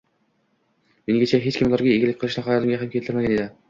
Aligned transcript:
mengacha 1.11 1.41
hech 1.45 1.61
kim 1.61 1.71
ularga 1.77 1.95
egalik 2.01 2.21
qilishni 2.25 2.49
xayoliga 2.53 2.85
ham 2.85 2.95
keltirmagan 2.97 3.41
edi. 3.43 3.53